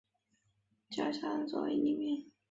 [0.89, 2.31] 赵佳恩作艺名。